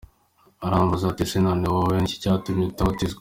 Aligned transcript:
Arambaza 0.65 1.03
ati:” 1.07 1.21
Ese 1.25 1.37
none 1.45 1.65
wowe 1.73 1.95
ni 1.99 2.07
iki 2.09 2.21
cyatumye 2.23 2.63
utabatizwa? 2.67 3.09